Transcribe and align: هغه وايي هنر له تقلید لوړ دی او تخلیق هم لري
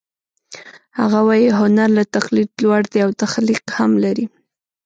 هغه 0.99 1.19
وايي 1.27 1.49
هنر 1.59 1.89
له 1.97 2.03
تقلید 2.15 2.49
لوړ 2.63 2.81
دی 2.91 2.99
او 3.05 3.09
تخلیق 3.23 3.63
هم 3.77 3.91
لري 4.03 4.25